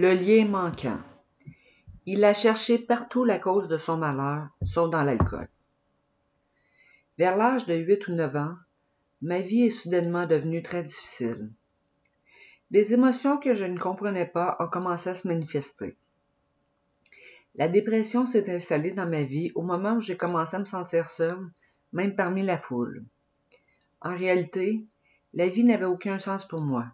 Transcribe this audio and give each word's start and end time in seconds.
Le 0.00 0.14
lien 0.14 0.46
manquant. 0.46 1.00
Il 2.06 2.22
a 2.22 2.32
cherché 2.32 2.78
partout 2.78 3.24
la 3.24 3.40
cause 3.40 3.66
de 3.66 3.78
son 3.78 3.96
malheur, 3.96 4.46
sauf 4.62 4.90
dans 4.90 5.02
l'alcool. 5.02 5.48
Vers 7.18 7.36
l'âge 7.36 7.66
de 7.66 7.74
huit 7.74 8.06
ou 8.06 8.12
neuf 8.12 8.36
ans, 8.36 8.54
ma 9.22 9.40
vie 9.40 9.62
est 9.62 9.70
soudainement 9.70 10.24
devenue 10.24 10.62
très 10.62 10.84
difficile. 10.84 11.50
Des 12.70 12.94
émotions 12.94 13.38
que 13.38 13.56
je 13.56 13.64
ne 13.64 13.76
comprenais 13.76 14.28
pas 14.28 14.56
ont 14.60 14.68
commencé 14.68 15.10
à 15.10 15.16
se 15.16 15.26
manifester. 15.26 15.96
La 17.56 17.66
dépression 17.66 18.24
s'est 18.24 18.54
installée 18.54 18.92
dans 18.92 19.10
ma 19.10 19.24
vie 19.24 19.50
au 19.56 19.62
moment 19.62 19.94
où 19.94 20.00
j'ai 20.00 20.16
commencé 20.16 20.54
à 20.54 20.60
me 20.60 20.64
sentir 20.64 21.10
seule, 21.10 21.44
même 21.92 22.14
parmi 22.14 22.44
la 22.44 22.58
foule. 22.58 23.04
En 24.00 24.16
réalité, 24.16 24.86
la 25.34 25.48
vie 25.48 25.64
n'avait 25.64 25.86
aucun 25.86 26.20
sens 26.20 26.46
pour 26.46 26.60
moi. 26.60 26.86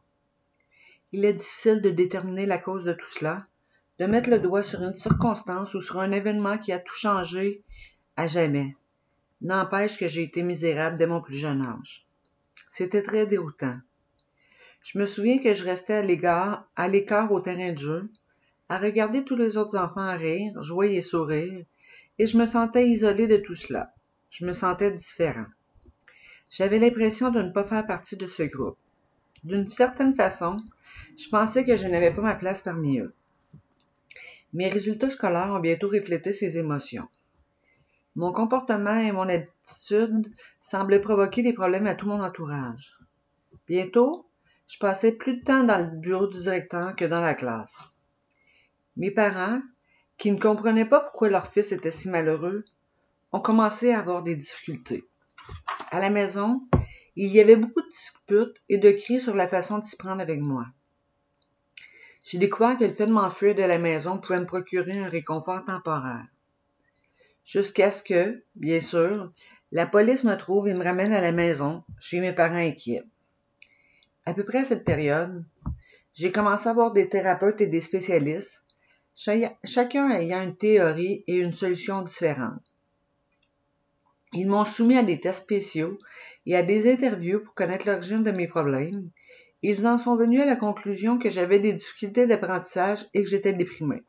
Il 1.17 1.25
est 1.25 1.35
difficile 1.35 1.81
de 1.81 1.91
déterminer 1.91 2.45
la 2.45 2.59
cause 2.59 2.83
de 2.83 2.93
tout 2.93 3.09
cela, 3.09 3.47
de 4.01 4.07
mettre 4.07 4.29
le 4.29 4.41
doigt 4.41 4.65
sur 4.65 4.83
une 4.83 4.95
circonstance 4.95 5.73
ou 5.75 5.81
sur 5.81 6.01
un 6.01 6.11
événement 6.11 6.59
qui 6.59 6.73
a 6.73 6.81
tout 6.81 6.97
changé 6.97 7.63
à 8.17 8.27
jamais. 8.27 8.75
N'empêche 9.41 9.97
que 9.97 10.09
j'ai 10.09 10.25
été 10.25 10.43
misérable 10.43 10.97
dès 10.97 11.07
mon 11.07 11.21
plus 11.21 11.37
jeune 11.37 11.63
âge. 11.63 12.05
C'était 12.69 13.05
très 13.05 13.29
déroutant. 13.29 13.77
Je 14.83 14.99
me 14.99 15.07
souviens 15.07 15.39
que 15.39 15.55
je 15.55 15.63
restais 15.63 15.95
à 15.95 16.03
l'écart, 16.89 17.31
au 17.31 17.39
terrain 17.39 17.73
de 17.73 17.79
jeu, 17.79 18.11
à 18.69 18.79
regarder 18.79 19.25
tous 19.25 19.37
les 19.37 19.57
autres 19.57 19.79
enfants 19.79 20.17
rire, 20.17 20.61
jouer 20.65 20.97
et 20.97 21.01
sourire, 21.01 21.65
et 22.19 22.27
je 22.27 22.37
me 22.37 22.45
sentais 22.45 22.89
isolé 22.89 23.29
de 23.29 23.37
tout 23.37 23.55
cela. 23.55 23.95
Je 24.31 24.45
me 24.45 24.53
sentais 24.53 24.91
différent. 24.91 25.47
J'avais 26.51 26.81
l'impression 26.81 27.31
de 27.31 27.41
ne 27.41 27.51
pas 27.51 27.63
faire 27.63 27.87
partie 27.87 28.17
de 28.17 28.27
ce 28.27 28.43
groupe. 28.43 28.79
D'une 29.45 29.71
certaine 29.71 30.17
façon, 30.17 30.57
je 31.17 31.29
pensais 31.29 31.65
que 31.65 31.77
je 31.77 31.87
n'avais 31.87 32.13
pas 32.13 32.23
ma 32.23 32.35
place 32.35 32.63
parmi 32.63 32.99
eux. 32.99 33.15
Mes 34.53 34.69
résultats 34.69 35.11
scolaires 35.11 35.53
ont 35.53 35.61
bientôt 35.61 35.89
reflété 35.89 36.33
ces 36.33 36.59
émotions. 36.59 37.09
Mon 38.17 38.33
comportement 38.33 38.97
et 38.97 39.11
mon 39.11 39.29
attitude 39.29 40.33
semblaient 40.61 41.01
provoquer 41.01 41.43
des 41.43 41.53
problèmes 41.53 41.89
à 41.89 41.97
tout 41.97 42.07
mon 42.07 42.23
entourage. 42.23 42.93
Bientôt, 43.67 44.29
je 44.69 44.79
passais 44.79 45.13
plus 45.13 45.39
de 45.39 45.45
temps 45.45 45.65
dans 45.65 45.79
le 45.79 45.99
bureau 45.99 46.29
du 46.29 46.39
directeur 46.39 46.95
que 46.95 47.05
dans 47.05 47.21
la 47.21 47.35
classe. 47.35 47.83
Mes 48.97 49.11
parents, 49.11 49.61
qui 50.17 50.31
ne 50.31 50.39
comprenaient 50.39 50.85
pas 50.85 51.01
pourquoi 51.01 51.29
leur 51.29 51.51
fils 51.51 51.73
était 51.73 51.91
si 51.91 52.09
malheureux, 52.09 52.65
ont 53.33 53.41
commencé 53.41 53.91
à 53.91 53.99
avoir 53.99 54.23
des 54.23 54.37
difficultés. 54.37 55.05
À 55.91 55.99
la 55.99 56.11
maison, 56.11 56.63
il 57.17 57.33
y 57.33 57.41
avait 57.41 57.57
beaucoup 57.57 57.83
de 57.83 57.89
disputes 57.89 58.63
et 58.69 58.79
de 58.79 58.93
cris 58.93 59.21
sur 59.21 59.35
la 59.35 59.49
façon 59.49 59.79
de 59.79 59.85
s'y 59.85 59.97
prendre 59.97 60.21
avec 60.21 60.41
moi. 60.41 60.67
J'ai 62.25 62.39
découvert 62.39 62.79
que 62.79 62.85
le 62.85 62.91
fait 62.91 63.07
de 63.07 63.13
m'enfuir 63.13 63.55
de 63.55 63.63
la 63.63 63.79
maison 63.79 64.19
pouvait 64.19 64.41
me 64.41 64.47
procurer 64.47 64.99
un 64.99 65.11
réconfort 65.11 65.65
temporaire. 65.67 66.27
Jusqu'à 67.45 67.91
ce 67.91 68.03
que, 68.03 68.43
bien 68.55 68.81
sûr, 68.81 69.31
la 69.73 69.87
police 69.87 70.25
me 70.25 70.35
trouve 70.35 70.67
et 70.67 70.73
me 70.73 70.83
ramène 70.83 71.13
à 71.13 71.21
la 71.21 71.33
maison, 71.33 71.85
chez 72.01 72.21
mes 72.21 72.33
parents 72.33 72.55
inquiets. 72.55 73.05
À 74.25 74.33
peu 74.33 74.43
près 74.43 74.61
à 74.61 74.65
cette 74.65 74.87
période, 74.87 75.45
j'ai 76.15 76.33
commencé 76.33 76.67
à 76.67 76.73
voir 76.73 76.93
des 76.93 77.11
thérapeutes 77.11 77.61
et 77.61 77.67
des 77.67 77.83
spécialistes, 77.83 78.65
chacun 79.15 80.11
ayant 80.11 80.43
une 80.43 80.57
théorie 80.57 81.25
et 81.27 81.37
une 81.37 81.53
solution 81.53 82.01
différente. 82.01 82.73
Ils 84.33 84.49
m'ont 84.49 84.65
soumis 84.65 84.97
à 84.97 85.03
des 85.03 85.21
tests 85.21 85.43
spéciaux 85.43 85.99
et 86.47 86.57
à 86.57 86.63
des 86.63 86.91
interviews 86.91 87.41
pour 87.41 87.53
connaître 87.53 87.87
l'origine 87.87 88.25
de 88.25 88.31
mes 88.31 88.49
problèmes 88.49 89.11
ils 89.67 89.87
en 89.87 89.97
sont 89.97 90.15
venus 90.15 90.43
à 90.43 90.45
la 90.45 90.57
conclusion 90.57 91.19
que 91.19 91.31
j'avais 91.31 91.59
des 91.59 91.73
difficultés 91.73 92.27
d'apprentissage 92.27 93.07
et 93.15 93.25
que 93.25 93.31
j'étais 93.31 93.55
déprimé. 93.55 94.03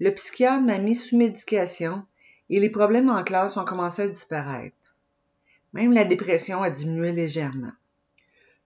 Le 0.00 0.10
psychiatre 0.10 0.64
m'a 0.64 0.78
mis 0.78 0.96
sous 0.96 1.16
médication 1.16 2.04
et 2.50 2.58
les 2.58 2.68
problèmes 2.68 3.10
en 3.10 3.22
classe 3.22 3.56
ont 3.56 3.64
commencé 3.64 4.02
à 4.02 4.08
disparaître. 4.08 4.96
Même 5.72 5.92
la 5.92 6.04
dépression 6.04 6.64
a 6.64 6.70
diminué 6.70 7.12
légèrement. 7.12 7.70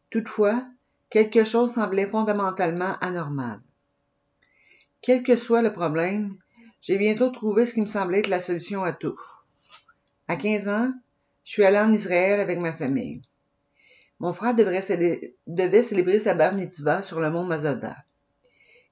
Toutefois, 0.08 0.64
quelque 1.10 1.44
chose 1.44 1.74
semblait 1.74 2.08
fondamentalement 2.08 2.96
anormal. 3.02 3.60
Quel 5.02 5.22
que 5.22 5.36
soit 5.36 5.60
le 5.60 5.74
problème, 5.74 6.38
j'ai 6.80 6.96
bientôt 6.96 7.28
trouvé 7.28 7.66
ce 7.66 7.74
qui 7.74 7.82
me 7.82 7.86
semblait 7.86 8.20
être 8.20 8.28
la 8.28 8.38
solution 8.38 8.84
à 8.84 8.94
tout. 8.94 9.20
À 10.28 10.36
15 10.36 10.68
ans, 10.68 10.94
je 11.44 11.52
suis 11.52 11.64
allé 11.64 11.78
en 11.78 11.92
Israël 11.92 12.40
avec 12.40 12.58
ma 12.58 12.72
famille. 12.72 13.20
Mon 14.20 14.32
frère 14.32 14.54
devait 14.54 14.80
célébrer 15.82 16.18
sa 16.18 16.34
bar 16.34 16.54
mitzvah 16.54 17.02
sur 17.02 17.20
le 17.20 17.30
mont 17.30 17.44
Mazada. 17.44 17.96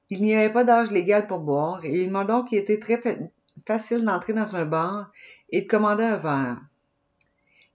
Il 0.08 0.22
n'y 0.22 0.36
avait 0.36 0.52
pas 0.52 0.62
d'âge 0.62 0.92
légal 0.92 1.26
pour 1.26 1.40
boire 1.40 1.84
et 1.84 2.02
il 2.02 2.10
m'a 2.10 2.24
donc 2.24 2.52
été 2.52 2.78
très 2.78 3.00
facile 3.66 4.04
d'entrer 4.04 4.34
dans 4.34 4.54
un 4.54 4.64
bar 4.64 5.10
et 5.50 5.62
de 5.62 5.66
commander 5.66 6.04
un 6.04 6.16
verre. 6.16 6.60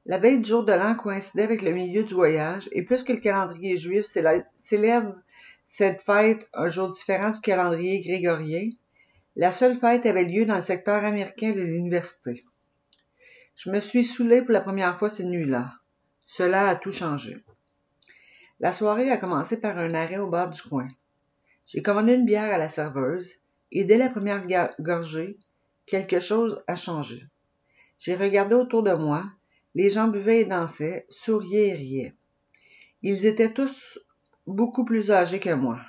La 0.05 0.17
veille 0.17 0.39
du 0.39 0.49
jour 0.49 0.63
de 0.63 0.71
l'an 0.71 0.95
coïncidait 0.95 1.43
avec 1.43 1.61
le 1.61 1.71
milieu 1.71 2.03
du 2.03 2.13
voyage 2.13 2.69
et 2.71 2.83
puisque 2.83 3.09
le 3.09 3.17
calendrier 3.17 3.77
juif 3.77 4.05
célèbre 4.05 5.15
cette 5.65 6.01
fête 6.01 6.49
un 6.53 6.69
jour 6.69 6.89
différent 6.89 7.31
du 7.31 7.39
calendrier 7.39 7.99
grégorien, 8.01 8.69
la 9.35 9.51
seule 9.51 9.75
fête 9.75 10.05
avait 10.05 10.25
lieu 10.25 10.45
dans 10.45 10.55
le 10.55 10.61
secteur 10.61 11.03
américain 11.03 11.51
de 11.51 11.61
l'université. 11.61 12.45
Je 13.55 13.69
me 13.69 13.79
suis 13.79 14.03
saoulé 14.03 14.41
pour 14.41 14.51
la 14.51 14.61
première 14.61 14.97
fois 14.97 15.09
cette 15.09 15.27
nuit-là. 15.27 15.73
Cela 16.25 16.69
a 16.69 16.75
tout 16.75 16.91
changé. 16.91 17.43
La 18.59 18.71
soirée 18.71 19.09
a 19.09 19.17
commencé 19.17 19.59
par 19.59 19.77
un 19.77 19.93
arrêt 19.93 20.17
au 20.17 20.27
bord 20.27 20.49
du 20.49 20.61
coin. 20.61 20.87
J'ai 21.65 21.81
commandé 21.81 22.13
une 22.13 22.25
bière 22.25 22.53
à 22.53 22.57
la 22.57 22.67
serveuse 22.67 23.35
et 23.71 23.83
dès 23.83 23.97
la 23.97 24.09
première 24.09 24.45
gorgée, 24.79 25.37
quelque 25.85 26.19
chose 26.19 26.63
a 26.67 26.75
changé. 26.75 27.25
J'ai 27.97 28.15
regardé 28.15 28.55
autour 28.55 28.83
de 28.83 28.93
moi, 28.93 29.25
les 29.73 29.89
gens 29.89 30.07
buvaient 30.07 30.41
et 30.41 30.45
dansaient, 30.45 31.05
souriaient 31.09 31.69
et 31.69 31.73
riaient. 31.73 32.15
Ils 33.01 33.25
étaient 33.25 33.53
tous 33.53 33.99
beaucoup 34.45 34.85
plus 34.85 35.11
âgés 35.11 35.39
que 35.39 35.53
moi. 35.53 35.79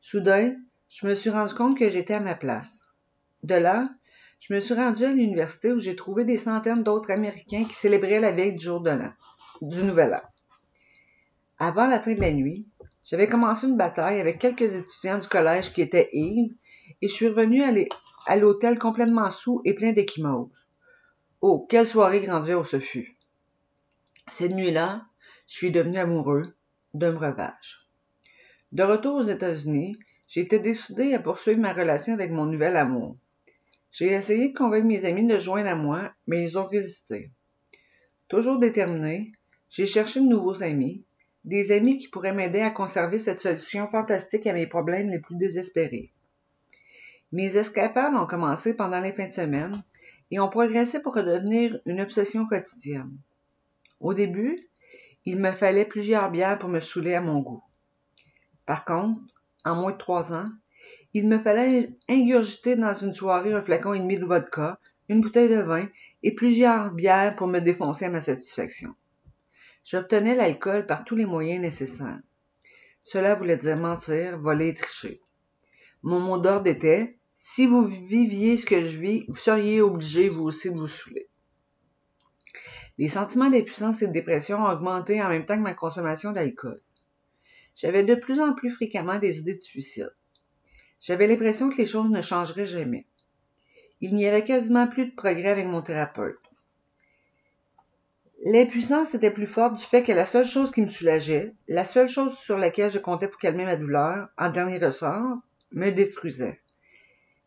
Soudain, 0.00 0.56
je 0.88 1.06
me 1.06 1.14
suis 1.14 1.30
rendu 1.30 1.54
compte 1.54 1.78
que 1.78 1.90
j'étais 1.90 2.14
à 2.14 2.20
ma 2.20 2.34
place. 2.34 2.82
De 3.42 3.54
là, 3.54 3.88
je 4.40 4.54
me 4.54 4.60
suis 4.60 4.74
rendu 4.74 5.04
à 5.04 5.12
l'université 5.12 5.72
où 5.72 5.78
j'ai 5.78 5.96
trouvé 5.96 6.24
des 6.24 6.36
centaines 6.36 6.82
d'autres 6.82 7.10
Américains 7.10 7.64
qui 7.64 7.74
célébraient 7.74 8.20
la 8.20 8.32
veille 8.32 8.54
du 8.54 8.64
jour 8.64 8.80
de 8.80 8.90
l'an 8.90 9.12
du 9.60 9.82
Nouvel 9.82 10.14
An. 10.14 10.28
Avant 11.58 11.88
la 11.88 12.00
fin 12.00 12.14
de 12.14 12.20
la 12.20 12.32
nuit, 12.32 12.66
j'avais 13.04 13.28
commencé 13.28 13.66
une 13.66 13.76
bataille 13.76 14.20
avec 14.20 14.38
quelques 14.38 14.74
étudiants 14.74 15.18
du 15.18 15.28
collège 15.28 15.72
qui 15.72 15.82
étaient 15.82 16.10
ivres 16.12 16.54
et 17.02 17.08
je 17.08 17.12
suis 17.12 17.28
revenu 17.28 17.62
à 18.26 18.36
l'hôtel 18.36 18.78
complètement 18.78 19.30
sous 19.30 19.60
et 19.64 19.74
plein 19.74 19.92
d'échymoses. 19.92 20.66
Oh, 21.40 21.66
quelle 21.68 21.86
soirée 21.86 22.20
grandiose 22.20 22.68
ce 22.68 22.80
fut! 22.80 23.16
Cette 24.28 24.52
nuit-là, 24.52 25.06
je 25.46 25.54
suis 25.56 25.70
devenu 25.70 25.98
amoureux 25.98 26.54
d'un 26.94 27.12
breuvage. 27.12 27.78
De 28.72 28.82
retour 28.82 29.16
aux 29.16 29.24
États-Unis, 29.24 29.98
j'étais 30.28 30.58
décidé 30.58 31.14
à 31.14 31.20
poursuivre 31.20 31.60
ma 31.60 31.72
relation 31.72 32.12
avec 32.12 32.30
mon 32.30 32.46
nouvel 32.46 32.76
amour. 32.76 33.16
J'ai 33.90 34.12
essayé 34.12 34.48
de 34.48 34.56
convaincre 34.56 34.86
mes 34.86 35.04
amis 35.04 35.26
de 35.26 35.38
joindre 35.38 35.70
à 35.70 35.74
moi, 35.74 36.12
mais 36.26 36.42
ils 36.42 36.58
ont 36.58 36.66
résisté. 36.66 37.30
Toujours 38.28 38.58
déterminé, 38.58 39.32
j'ai 39.70 39.86
cherché 39.86 40.20
de 40.20 40.26
nouveaux 40.26 40.62
amis, 40.62 41.04
des 41.44 41.72
amis 41.72 41.98
qui 41.98 42.08
pourraient 42.08 42.34
m'aider 42.34 42.60
à 42.60 42.70
conserver 42.70 43.18
cette 43.18 43.40
solution 43.40 43.86
fantastique 43.86 44.46
à 44.46 44.52
mes 44.52 44.66
problèmes 44.66 45.08
les 45.08 45.18
plus 45.18 45.36
désespérés. 45.36 46.12
Mes 47.32 47.56
escapades 47.56 48.14
ont 48.14 48.26
commencé 48.26 48.74
pendant 48.74 49.00
les 49.00 49.12
fins 49.12 49.26
de 49.26 49.32
semaine 49.32 49.82
et 50.30 50.40
ont 50.40 50.48
progressé 50.48 51.00
pour 51.00 51.14
redevenir 51.14 51.78
une 51.86 52.00
obsession 52.00 52.46
quotidienne. 52.46 53.16
Au 54.00 54.14
début, 54.14 54.68
il 55.24 55.38
me 55.38 55.52
fallait 55.52 55.84
plusieurs 55.84 56.30
bières 56.30 56.58
pour 56.58 56.68
me 56.68 56.80
saouler 56.80 57.14
à 57.14 57.20
mon 57.20 57.40
goût. 57.40 57.62
Par 58.66 58.84
contre, 58.84 59.20
en 59.64 59.74
moins 59.74 59.92
de 59.92 59.98
trois 59.98 60.32
ans, 60.32 60.48
il 61.14 61.26
me 61.26 61.38
fallait 61.38 61.90
ingurgiter 62.08 62.76
dans 62.76 62.94
une 62.94 63.14
soirée 63.14 63.52
un 63.52 63.60
flacon 63.60 63.94
et 63.94 64.00
demi 64.00 64.18
de 64.18 64.26
vodka, 64.26 64.78
une 65.08 65.20
bouteille 65.20 65.48
de 65.48 65.62
vin 65.62 65.88
et 66.22 66.34
plusieurs 66.34 66.90
bières 66.90 67.34
pour 67.36 67.46
me 67.46 67.60
défoncer 67.60 68.06
à 68.06 68.10
ma 68.10 68.20
satisfaction. 68.20 68.94
J'obtenais 69.84 70.34
l'alcool 70.34 70.86
par 70.86 71.04
tous 71.04 71.16
les 71.16 71.24
moyens 71.24 71.62
nécessaires. 71.62 72.20
Cela 73.04 73.34
voulait 73.34 73.56
dire 73.56 73.78
mentir, 73.78 74.38
voler 74.38 74.74
tricher. 74.74 75.22
Mon 76.02 76.20
mot 76.20 76.38
d'ordre 76.38 76.68
était 76.68 77.18
si 77.34 77.66
vous 77.66 77.84
viviez 77.84 78.56
ce 78.56 78.66
que 78.66 78.84
je 78.84 78.98
vis, 78.98 79.24
vous 79.28 79.36
seriez 79.36 79.80
obligé 79.80 80.28
vous 80.28 80.42
aussi 80.42 80.70
de 80.70 80.76
vous 80.76 80.86
saouler. 80.86 81.28
Les 82.98 83.08
sentiments 83.08 83.48
d'impuissance 83.48 84.02
et 84.02 84.08
de 84.08 84.12
dépression 84.12 84.58
ont 84.58 84.70
augmenté 84.70 85.22
en 85.22 85.28
même 85.28 85.46
temps 85.46 85.56
que 85.56 85.62
ma 85.62 85.72
consommation 85.72 86.32
d'alcool. 86.32 86.82
J'avais 87.76 88.02
de 88.02 88.16
plus 88.16 88.40
en 88.40 88.54
plus 88.54 88.70
fréquemment 88.70 89.20
des 89.20 89.38
idées 89.38 89.54
de 89.54 89.62
suicide. 89.62 90.12
J'avais 91.00 91.26
l'impression 91.26 91.70
que 91.70 91.76
les 91.76 91.86
choses 91.86 92.10
ne 92.10 92.22
changeraient 92.22 92.66
jamais. 92.66 93.06
Il 94.00 94.14
n'y 94.14 94.26
avait 94.26 94.44
quasiment 94.44 94.86
plus 94.86 95.06
de 95.06 95.14
progrès 95.14 95.48
avec 95.48 95.66
mon 95.66 95.82
thérapeute. 95.82 96.38
L'impuissance 98.44 99.14
était 99.14 99.32
plus 99.32 99.46
forte 99.46 99.74
du 99.74 99.84
fait 99.84 100.04
que 100.04 100.12
la 100.12 100.24
seule 100.24 100.44
chose 100.44 100.70
qui 100.70 100.80
me 100.80 100.86
soulageait, 100.86 101.54
la 101.66 101.84
seule 101.84 102.08
chose 102.08 102.38
sur 102.38 102.56
laquelle 102.56 102.90
je 102.90 103.00
comptais 103.00 103.26
pour 103.26 103.40
calmer 103.40 103.64
ma 103.64 103.76
douleur, 103.76 104.28
en 104.38 104.50
dernier 104.50 104.78
ressort, 104.78 105.38
me 105.72 105.90
détruisait. 105.90 106.60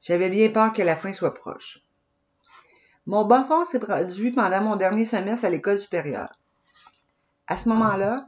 J'avais 0.01 0.29
bien 0.29 0.49
peur 0.49 0.73
que 0.73 0.81
la 0.81 0.97
fin 0.97 1.13
soit 1.13 1.33
proche. 1.33 1.81
Mon 3.05 3.25
bas 3.25 3.45
fond 3.45 3.63
s'est 3.63 3.79
produit 3.79 4.31
pendant 4.31 4.61
mon 4.61 4.75
dernier 4.75 5.05
semestre 5.05 5.45
à 5.45 5.49
l'école 5.49 5.79
supérieure. 5.79 6.37
À 7.47 7.55
ce 7.55 7.69
moment-là, 7.69 8.27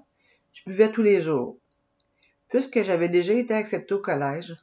je 0.54 0.64
buvais 0.66 0.92
tous 0.92 1.04
les 1.04 1.20
jours. 1.20 1.58
Puisque 2.50 2.82
j'avais 2.84 3.10
déjà 3.10 3.34
été 3.34 3.54
accepté 3.54 3.94
au 3.94 4.00
collège, 4.00 4.56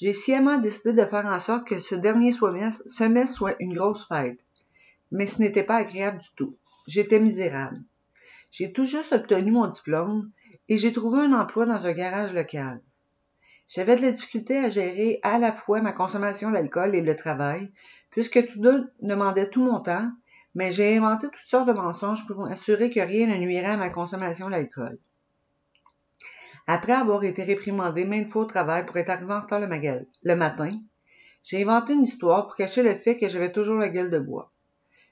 j'ai 0.00 0.12
sciemment 0.12 0.58
décidé 0.58 0.92
de 0.92 1.04
faire 1.04 1.26
en 1.26 1.40
sorte 1.40 1.66
que 1.66 1.80
ce 1.80 1.96
dernier 1.96 2.30
semestre 2.30 3.34
soit 3.34 3.56
une 3.58 3.74
grosse 3.74 4.06
fête. 4.06 4.38
Mais 5.10 5.26
ce 5.26 5.40
n'était 5.40 5.64
pas 5.64 5.76
agréable 5.76 6.18
du 6.18 6.28
tout. 6.36 6.56
J'étais 6.86 7.18
misérable. 7.18 7.80
J'ai 8.52 8.72
tout 8.72 8.84
juste 8.84 9.12
obtenu 9.12 9.50
mon 9.50 9.66
diplôme 9.66 10.30
et 10.68 10.78
j'ai 10.78 10.92
trouvé 10.92 11.22
un 11.22 11.32
emploi 11.32 11.66
dans 11.66 11.84
un 11.84 11.92
garage 11.92 12.32
local. 12.32 12.80
J'avais 13.66 13.96
de 13.96 14.02
la 14.02 14.12
difficulté 14.12 14.56
à 14.58 14.68
gérer 14.68 15.18
à 15.24 15.40
la 15.40 15.52
fois 15.52 15.80
ma 15.80 15.92
consommation 15.92 16.52
d'alcool 16.52 16.94
et 16.94 17.02
le 17.02 17.16
travail, 17.16 17.70
puisque 18.10 18.46
tous 18.46 18.60
deux 18.60 18.92
demandaient 19.02 19.50
tout 19.50 19.64
mon 19.64 19.80
temps, 19.80 20.10
mais 20.54 20.70
j'ai 20.70 20.96
inventé 20.96 21.26
toutes 21.26 21.48
sortes 21.48 21.68
de 21.68 21.72
mensonges 21.72 22.26
pour 22.26 22.38
m'assurer 22.38 22.90
que 22.90 23.00
rien 23.00 23.26
ne 23.26 23.36
nuirait 23.36 23.72
à 23.72 23.76
ma 23.76 23.90
consommation 23.90 24.48
d'alcool. 24.48 24.98
Après 26.70 26.92
avoir 26.92 27.24
été 27.24 27.42
réprimandé 27.42 28.04
maintes 28.04 28.30
fois 28.30 28.42
au 28.42 28.44
travail 28.44 28.84
pour 28.84 28.98
être 28.98 29.08
arrivé 29.08 29.32
en 29.32 29.40
retard 29.40 29.58
le, 29.58 30.36
matin, 30.36 30.78
j'ai 31.42 31.62
inventé 31.62 31.94
une 31.94 32.02
histoire 32.02 32.46
pour 32.46 32.56
cacher 32.56 32.82
le 32.82 32.94
fait 32.94 33.16
que 33.16 33.26
j'avais 33.26 33.52
toujours 33.52 33.78
la 33.78 33.88
gueule 33.88 34.10
de 34.10 34.18
bois. 34.18 34.52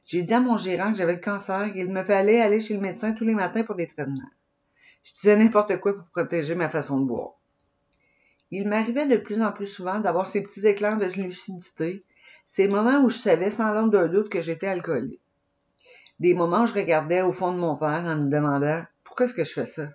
J'ai 0.04 0.22
dit 0.22 0.34
à 0.34 0.40
mon 0.40 0.58
gérant 0.58 0.92
que 0.92 0.98
j'avais 0.98 1.14
le 1.14 1.20
cancer 1.20 1.62
et 1.62 1.72
qu'il 1.72 1.90
me 1.90 2.04
fallait 2.04 2.42
aller 2.42 2.60
chez 2.60 2.74
le 2.74 2.80
médecin 2.80 3.14
tous 3.14 3.24
les 3.24 3.34
matins 3.34 3.62
pour 3.62 3.74
des 3.74 3.86
traitements. 3.86 4.30
Je 5.02 5.14
disais 5.14 5.34
n'importe 5.34 5.80
quoi 5.80 5.94
pour 5.94 6.04
protéger 6.08 6.54
ma 6.54 6.68
façon 6.68 7.00
de 7.00 7.06
boire. 7.06 7.36
Il 8.50 8.68
m'arrivait 8.68 9.06
de 9.06 9.16
plus 9.16 9.40
en 9.40 9.50
plus 9.50 9.66
souvent 9.66 9.98
d'avoir 10.00 10.26
ces 10.26 10.42
petits 10.42 10.66
éclairs 10.66 10.98
de 10.98 11.06
lucidité, 11.06 12.04
ces 12.44 12.68
moments 12.68 13.00
où 13.00 13.08
je 13.08 13.16
savais 13.16 13.48
sans 13.48 13.72
l'ombre 13.72 13.92
d'un 13.92 14.08
doute 14.08 14.28
que 14.28 14.42
j'étais 14.42 14.68
alcoolique. 14.68 15.22
Des 16.20 16.34
moments 16.34 16.64
où 16.64 16.66
je 16.66 16.74
regardais 16.74 17.22
au 17.22 17.32
fond 17.32 17.50
de 17.50 17.58
mon 17.58 17.72
verre 17.72 18.04
en 18.04 18.16
me 18.16 18.30
demandant 18.30 18.84
pourquoi 19.04 19.24
est-ce 19.24 19.34
que 19.34 19.44
je 19.44 19.54
fais 19.54 19.64
ça? 19.64 19.88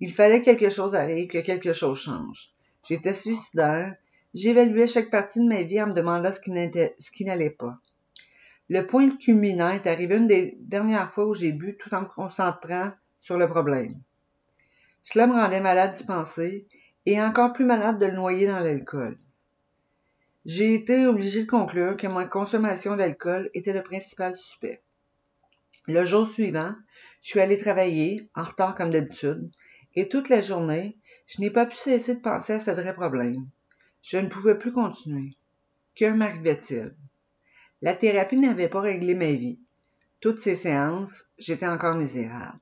Il 0.00 0.12
fallait 0.12 0.40
que 0.40 0.44
quelque 0.46 0.68
chose 0.68 0.94
arrive, 0.94 1.28
que 1.28 1.38
quelque 1.38 1.72
chose 1.72 1.98
change. 1.98 2.50
J'étais 2.86 3.12
suicidaire, 3.12 3.96
j'évaluais 4.34 4.86
chaque 4.86 5.10
partie 5.10 5.40
de 5.40 5.48
ma 5.48 5.62
vie 5.62 5.80
en 5.82 5.88
me 5.88 5.94
demandant 5.94 6.30
ce 6.32 6.40
qui 6.40 7.24
n'allait 7.24 7.50
pas. 7.50 7.78
Le 8.68 8.86
point 8.86 9.16
culminant 9.16 9.70
est 9.70 9.86
arrivé 9.86 10.16
une 10.16 10.26
des 10.26 10.56
dernières 10.60 11.12
fois 11.12 11.26
où 11.26 11.34
j'ai 11.34 11.52
bu 11.52 11.76
tout 11.78 11.94
en 11.94 12.02
me 12.02 12.06
concentrant 12.06 12.92
sur 13.20 13.38
le 13.38 13.48
problème. 13.48 14.00
Cela 15.04 15.28
me 15.28 15.34
rendait 15.34 15.60
malade 15.60 15.94
d'y 15.94 16.04
penser 16.04 16.66
et 17.06 17.22
encore 17.22 17.52
plus 17.52 17.64
malade 17.64 17.98
de 18.00 18.06
le 18.06 18.12
noyer 18.12 18.46
dans 18.46 18.58
l'alcool. 18.58 19.16
J'ai 20.44 20.74
été 20.74 21.06
obligé 21.06 21.44
de 21.44 21.48
conclure 21.48 21.96
que 21.96 22.06
ma 22.08 22.26
consommation 22.26 22.96
d'alcool 22.96 23.50
était 23.54 23.72
le 23.72 23.82
principal 23.82 24.34
suspect. 24.34 24.82
Le 25.86 26.04
jour 26.04 26.26
suivant, 26.26 26.74
je 27.22 27.28
suis 27.28 27.40
allé 27.40 27.58
travailler, 27.58 28.28
en 28.34 28.42
retard 28.42 28.74
comme 28.74 28.90
d'habitude, 28.90 29.48
et 29.96 30.08
toute 30.08 30.28
la 30.28 30.42
journée, 30.42 30.96
je 31.26 31.40
n'ai 31.40 31.50
pas 31.50 31.66
pu 31.66 31.74
cesser 31.74 32.16
de 32.16 32.20
penser 32.20 32.52
à 32.52 32.60
ce 32.60 32.70
vrai 32.70 32.94
problème. 32.94 33.48
Je 34.02 34.18
ne 34.18 34.28
pouvais 34.28 34.56
plus 34.56 34.72
continuer. 34.72 35.34
Que 35.96 36.12
m'arrivait-il? 36.12 36.94
La 37.80 37.94
thérapie 37.94 38.38
n'avait 38.38 38.68
pas 38.68 38.80
réglé 38.80 39.14
ma 39.14 39.32
vie. 39.32 39.58
Toutes 40.20 40.38
ces 40.38 40.54
séances, 40.54 41.24
j'étais 41.38 41.66
encore 41.66 41.96
misérable. 41.96 42.60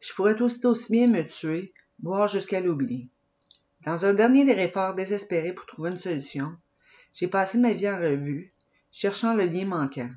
Je 0.00 0.12
pourrais 0.12 0.40
aussitôt 0.42 0.70
aussi 0.70 0.92
bien 0.92 1.06
me 1.06 1.22
tuer, 1.26 1.72
boire 2.00 2.28
jusqu'à 2.28 2.60
l'oubli. 2.60 3.08
Dans 3.84 4.04
un 4.04 4.14
dernier 4.14 4.44
des 4.44 4.60
efforts 4.60 4.94
désespérés 4.94 5.52
pour 5.52 5.66
trouver 5.66 5.90
une 5.90 5.96
solution, 5.96 6.56
j'ai 7.14 7.28
passé 7.28 7.58
ma 7.58 7.72
vie 7.72 7.88
en 7.88 7.98
revue, 7.98 8.52
cherchant 8.90 9.34
le 9.34 9.46
lien 9.46 9.66
manquant. 9.66 10.10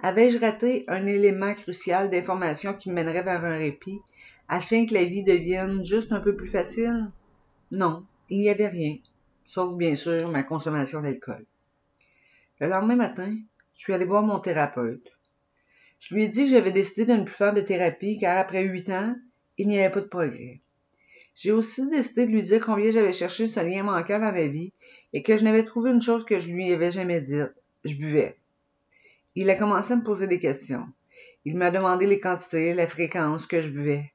Avais-je 0.00 0.38
raté 0.38 0.84
un 0.88 1.06
élément 1.06 1.54
crucial 1.54 2.10
d'information 2.10 2.72
qui 2.74 2.90
mènerait 2.90 3.22
vers 3.22 3.44
un 3.44 3.58
répit, 3.58 4.00
afin 4.50 4.84
que 4.84 4.94
la 4.94 5.04
vie 5.04 5.22
devienne 5.22 5.84
juste 5.84 6.10
un 6.10 6.20
peu 6.20 6.34
plus 6.34 6.48
facile? 6.48 7.08
Non, 7.70 8.04
il 8.28 8.40
n'y 8.40 8.50
avait 8.50 8.66
rien, 8.66 8.96
sauf 9.44 9.76
bien 9.76 9.94
sûr 9.94 10.28
ma 10.28 10.42
consommation 10.42 11.00
d'alcool. 11.00 11.46
Le 12.58 12.66
lendemain 12.66 12.96
matin, 12.96 13.32
je 13.76 13.80
suis 13.80 13.94
allé 13.94 14.04
voir 14.04 14.24
mon 14.24 14.40
thérapeute. 14.40 15.16
Je 16.00 16.14
lui 16.14 16.24
ai 16.24 16.28
dit 16.28 16.46
que 16.46 16.50
j'avais 16.50 16.72
décidé 16.72 17.04
de 17.06 17.12
ne 17.12 17.22
plus 17.22 17.34
faire 17.34 17.54
de 17.54 17.60
thérapie 17.60 18.18
car 18.18 18.38
après 18.38 18.64
huit 18.64 18.90
ans, 18.90 19.14
il 19.56 19.68
n'y 19.68 19.78
avait 19.78 19.94
pas 19.94 20.00
de 20.00 20.08
progrès. 20.08 20.60
J'ai 21.36 21.52
aussi 21.52 21.88
décidé 21.88 22.26
de 22.26 22.32
lui 22.32 22.42
dire 22.42 22.60
combien 22.60 22.90
j'avais 22.90 23.12
cherché 23.12 23.46
ce 23.46 23.60
lien 23.60 23.84
manquant 23.84 24.18
dans 24.18 24.32
ma 24.32 24.46
vie 24.48 24.72
et 25.12 25.22
que 25.22 25.38
je 25.38 25.44
n'avais 25.44 25.64
trouvé 25.64 25.92
une 25.92 26.02
chose 26.02 26.24
que 26.24 26.40
je 26.40 26.48
lui 26.48 26.72
avais 26.72 26.90
jamais 26.90 27.20
dite. 27.20 27.54
Je 27.84 27.94
buvais. 27.94 28.36
Il 29.36 29.48
a 29.48 29.54
commencé 29.54 29.92
à 29.92 29.96
me 29.96 30.02
poser 30.02 30.26
des 30.26 30.40
questions. 30.40 30.88
Il 31.44 31.56
m'a 31.56 31.70
demandé 31.70 32.08
les 32.08 32.18
quantités, 32.18 32.74
la 32.74 32.88
fréquence 32.88 33.46
que 33.46 33.60
je 33.60 33.68
buvais. 33.68 34.10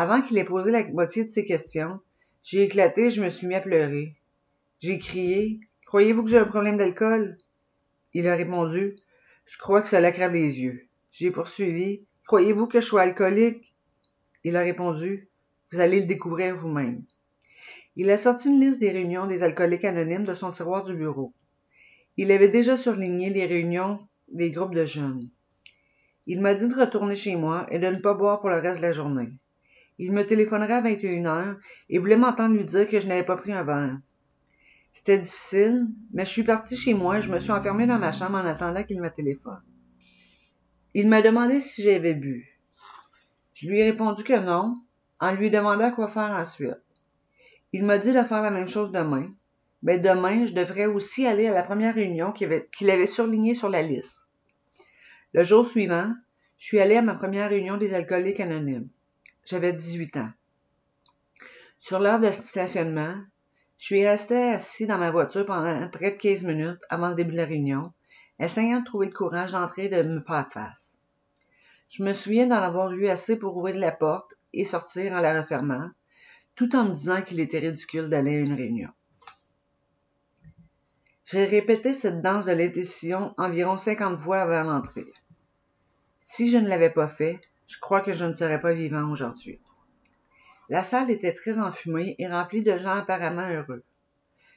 Avant 0.00 0.22
qu'il 0.22 0.38
ait 0.38 0.44
posé 0.44 0.70
la 0.70 0.86
moitié 0.92 1.24
de 1.24 1.28
ses 1.28 1.44
questions, 1.44 1.98
j'ai 2.44 2.62
éclaté 2.62 3.06
et 3.06 3.10
je 3.10 3.20
me 3.20 3.30
suis 3.30 3.48
mis 3.48 3.56
à 3.56 3.60
pleurer. 3.60 4.14
J'ai 4.78 5.00
crié 5.00 5.58
Croyez-vous 5.86 6.22
que 6.22 6.30
j'ai 6.30 6.38
un 6.38 6.44
problème 6.44 6.76
d'alcool 6.76 7.36
il 8.14 8.28
a 8.28 8.36
répondu 8.36 8.94
Je 9.44 9.58
crois 9.58 9.82
que 9.82 9.88
cela 9.88 10.12
crève 10.12 10.30
les 10.30 10.60
yeux. 10.60 10.86
J'ai 11.10 11.32
poursuivi 11.32 12.04
Croyez-vous 12.28 12.68
que 12.68 12.80
je 12.80 12.86
sois 12.86 13.02
alcoolique 13.02 13.74
Il 14.44 14.54
a 14.54 14.60
répondu 14.60 15.28
Vous 15.72 15.80
allez 15.80 15.98
le 15.98 16.06
découvrir 16.06 16.54
vous-même. 16.54 17.02
Il 17.96 18.08
a 18.10 18.18
sorti 18.18 18.50
une 18.50 18.60
liste 18.60 18.78
des 18.78 18.92
réunions 18.92 19.26
des 19.26 19.42
alcooliques 19.42 19.84
anonymes 19.84 20.26
de 20.26 20.32
son 20.32 20.52
tiroir 20.52 20.84
du 20.84 20.94
bureau. 20.94 21.32
Il 22.16 22.30
avait 22.30 22.46
déjà 22.46 22.76
surligné 22.76 23.30
les 23.30 23.46
réunions 23.46 24.06
des 24.28 24.52
groupes 24.52 24.76
de 24.76 24.84
jeunes. 24.84 25.28
Il 26.28 26.40
m'a 26.40 26.54
dit 26.54 26.68
de 26.68 26.74
retourner 26.78 27.16
chez 27.16 27.34
moi 27.34 27.66
et 27.72 27.80
de 27.80 27.88
ne 27.88 27.98
pas 27.98 28.14
boire 28.14 28.38
pour 28.38 28.50
le 28.50 28.60
reste 28.60 28.76
de 28.76 28.86
la 28.86 28.92
journée. 28.92 29.32
Il 29.98 30.12
me 30.12 30.24
téléphonerait 30.24 30.74
à 30.74 30.80
21 30.80 31.24
heures 31.26 31.56
et 31.88 31.98
voulait 31.98 32.16
m'entendre 32.16 32.54
lui 32.54 32.64
dire 32.64 32.88
que 32.88 33.00
je 33.00 33.06
n'avais 33.06 33.24
pas 33.24 33.36
pris 33.36 33.52
un 33.52 33.64
verre. 33.64 33.98
C'était 34.92 35.18
difficile, 35.18 35.86
mais 36.12 36.24
je 36.24 36.30
suis 36.30 36.44
partie 36.44 36.76
chez 36.76 36.94
moi 36.94 37.18
et 37.18 37.22
je 37.22 37.30
me 37.30 37.38
suis 37.38 37.50
enfermée 37.50 37.86
dans 37.86 37.98
ma 37.98 38.12
chambre 38.12 38.36
en 38.36 38.46
attendant 38.46 38.84
qu'il 38.84 39.00
me 39.00 39.10
téléphone. 39.10 39.60
Il 40.94 41.08
m'a 41.08 41.22
demandé 41.22 41.60
si 41.60 41.82
j'avais 41.82 42.14
bu. 42.14 42.58
Je 43.54 43.68
lui 43.68 43.80
ai 43.80 43.90
répondu 43.90 44.24
que 44.24 44.38
non, 44.38 44.74
en 45.20 45.34
lui 45.34 45.50
demandant 45.50 45.90
quoi 45.90 46.08
faire 46.08 46.32
ensuite. 46.32 46.78
Il 47.72 47.84
m'a 47.84 47.98
dit 47.98 48.12
de 48.12 48.22
faire 48.22 48.42
la 48.42 48.50
même 48.50 48.68
chose 48.68 48.90
demain, 48.92 49.30
mais 49.82 49.98
demain, 49.98 50.46
je 50.46 50.54
devrais 50.54 50.86
aussi 50.86 51.26
aller 51.26 51.46
à 51.46 51.52
la 51.52 51.62
première 51.62 51.94
réunion 51.94 52.32
qu'il 52.32 52.46
avait, 52.46 52.68
avait 52.82 53.06
surlignée 53.06 53.54
sur 53.54 53.68
la 53.68 53.82
liste. 53.82 54.20
Le 55.34 55.44
jour 55.44 55.66
suivant, 55.66 56.12
je 56.56 56.66
suis 56.66 56.80
allée 56.80 56.96
à 56.96 57.02
ma 57.02 57.14
première 57.14 57.50
réunion 57.50 57.76
des 57.76 57.92
alcooliques 57.94 58.40
anonymes. 58.40 58.88
J'avais 59.50 59.72
18 59.72 60.18
ans. 60.18 60.30
Sur 61.78 62.00
l'heure 62.00 62.20
de 62.20 62.30
stationnement, 62.30 63.14
je 63.78 63.84
suis 63.86 64.06
resté 64.06 64.36
assis 64.36 64.86
dans 64.86 64.98
ma 64.98 65.10
voiture 65.10 65.46
pendant 65.46 65.88
près 65.88 66.10
de 66.10 66.16
15 66.18 66.42
minutes 66.42 66.82
avant 66.90 67.08
le 67.08 67.14
début 67.14 67.32
de 67.32 67.38
la 67.38 67.46
réunion, 67.46 67.94
essayant 68.38 68.80
de 68.80 68.84
trouver 68.84 69.06
le 69.06 69.14
courage 69.14 69.52
d'entrer 69.52 69.86
et 69.86 69.88
de 69.88 70.02
me 70.02 70.20
faire 70.20 70.52
face. 70.52 70.98
Je 71.88 72.02
me 72.02 72.12
souviens 72.12 72.46
d'en 72.46 72.56
avoir 72.56 72.92
eu 72.92 73.06
assez 73.06 73.38
pour 73.38 73.56
ouvrir 73.56 73.76
la 73.76 73.90
porte 73.90 74.34
et 74.52 74.66
sortir 74.66 75.14
en 75.14 75.20
la 75.20 75.40
refermant, 75.40 75.88
tout 76.54 76.76
en 76.76 76.84
me 76.84 76.92
disant 76.92 77.22
qu'il 77.22 77.40
était 77.40 77.60
ridicule 77.60 78.08
d'aller 78.10 78.36
à 78.36 78.40
une 78.40 78.52
réunion. 78.52 78.90
J'ai 81.24 81.46
répété 81.46 81.94
cette 81.94 82.20
danse 82.20 82.44
de 82.44 82.52
l'indécision 82.52 83.32
environ 83.38 83.78
50 83.78 84.20
fois 84.20 84.40
avant 84.40 84.70
l'entrée. 84.70 85.10
Si 86.20 86.50
je 86.50 86.58
ne 86.58 86.68
l'avais 86.68 86.90
pas 86.90 87.08
fait, 87.08 87.40
je 87.68 87.78
crois 87.78 88.00
que 88.00 88.12
je 88.12 88.24
ne 88.24 88.34
serais 88.34 88.60
pas 88.60 88.72
vivant 88.72 89.10
aujourd'hui. 89.10 89.60
La 90.70 90.82
salle 90.82 91.10
était 91.10 91.34
très 91.34 91.58
enfumée 91.58 92.16
et 92.18 92.26
remplie 92.26 92.62
de 92.62 92.76
gens 92.76 92.96
apparemment 92.96 93.48
heureux. 93.48 93.84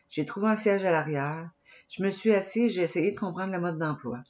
J'ai 0.09 0.25
trouvé 0.25 0.47
un 0.47 0.55
siège 0.55 0.83
à 0.85 0.91
l'arrière. 0.91 1.49
Je 1.89 2.03
me 2.03 2.09
suis 2.09 2.33
assis 2.33 2.63
et 2.63 2.69
j'ai 2.69 2.81
essayé 2.81 3.11
de 3.11 3.19
comprendre 3.19 3.51
le 3.51 3.59
mode 3.59 3.77
d'emploi. 3.77 4.23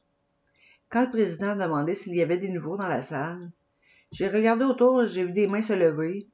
Quand 0.89 1.05
le 1.05 1.11
président 1.11 1.55
demandait 1.55 1.93
s'il 1.93 2.15
y 2.15 2.21
avait 2.21 2.39
des 2.39 2.49
nouveaux 2.49 2.75
dans 2.75 2.87
la 2.87 3.01
salle, 3.01 3.51
j'ai 4.11 4.27
regardé 4.27 4.65
autour 4.65 5.03
et 5.03 5.07
j'ai 5.07 5.23
vu 5.25 5.31
des 5.31 5.47
mains 5.47 5.61
se 5.61 5.73
lever, 5.73 6.27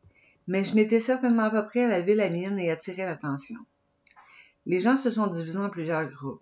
mais 0.48 0.64
je 0.64 0.74
n'étais 0.74 1.02
certainement 1.02 1.52
pas 1.52 1.64
prêt 1.64 1.84
à 1.84 1.90
laver 1.90 2.16
la 2.16 2.30
mienne 2.30 2.60
et 2.60 2.72
attirer 2.72 3.04
l'attention. 3.04 3.60
Les 4.66 4.80
gens 4.80 4.96
se 4.96 5.12
sont 5.12 5.28
divisés 5.28 5.60
en 5.60 5.70
plusieurs 5.70 6.08
groupes. 6.08 6.42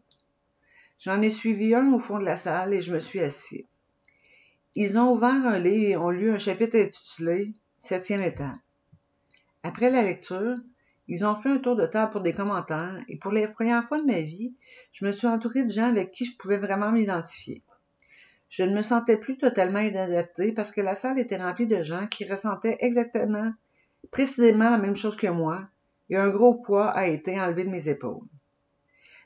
J'en 1.00 1.22
ai 1.22 1.30
suivi 1.30 1.76
un 1.76 1.92
au 1.94 2.00
fond 2.00 2.20
de 2.20 2.26
la 2.26 2.38
salle 2.38 2.74
et 2.74 2.82
je 2.82 2.94
me 2.94 3.00
suis 3.00 3.20
assis. 3.20 3.68
Ils 4.78 4.98
ont 4.98 5.14
ouvert 5.14 5.30
un 5.30 5.58
livre 5.58 5.92
et 5.92 5.96
ont 5.96 6.10
lu 6.10 6.30
un 6.30 6.38
chapitre 6.38 6.78
intitulé 6.78 7.54
Septième 7.78 8.22
étape. 8.22 8.58
Après 9.64 9.90
la 9.90 10.04
lecture, 10.04 10.56
ils 11.08 11.26
ont 11.26 11.34
fait 11.34 11.48
un 11.48 11.60
tour 11.60 11.78
de 11.78 11.86
table 11.86 12.12
pour 12.12 12.20
des 12.20 12.34
commentaires 12.34 13.02
et 13.08 13.16
pour 13.16 13.32
la 13.32 13.48
première 13.48 13.88
fois 13.88 14.02
de 14.02 14.06
ma 14.06 14.20
vie, 14.20 14.54
je 14.92 15.06
me 15.06 15.14
suis 15.14 15.28
entourée 15.28 15.64
de 15.64 15.72
gens 15.72 15.88
avec 15.88 16.12
qui 16.12 16.26
je 16.26 16.36
pouvais 16.36 16.58
vraiment 16.58 16.92
m'identifier. 16.92 17.62
Je 18.50 18.64
ne 18.64 18.76
me 18.76 18.82
sentais 18.82 19.16
plus 19.16 19.38
totalement 19.38 19.80
inadaptée 19.80 20.52
parce 20.52 20.74
que 20.74 20.82
la 20.82 20.94
salle 20.94 21.20
était 21.20 21.42
remplie 21.42 21.68
de 21.68 21.82
gens 21.82 22.08
qui 22.08 22.30
ressentaient 22.30 22.78
exactement, 22.82 23.54
précisément 24.12 24.70
la 24.70 24.78
même 24.78 24.98
chose 24.98 25.16
que 25.16 25.28
moi, 25.28 25.70
et 26.10 26.18
un 26.18 26.30
gros 26.30 26.56
poids 26.56 26.90
a 26.90 27.08
été 27.08 27.40
enlevé 27.40 27.64
de 27.64 27.70
mes 27.70 27.88
épaules. 27.88 28.28